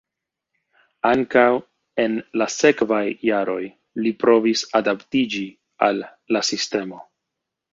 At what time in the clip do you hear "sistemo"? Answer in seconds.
6.53-7.05